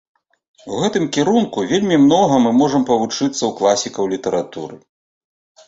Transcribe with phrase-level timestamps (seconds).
[0.71, 4.83] У гэтым кірунку вельмі многа мы можам павучыцца ў класікаў літаратуры.